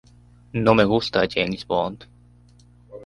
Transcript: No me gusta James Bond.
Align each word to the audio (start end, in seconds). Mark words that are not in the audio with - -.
No 0.67 0.73
me 0.73 0.83
gusta 0.83 1.27
James 1.27 1.63
Bond. 1.63 2.07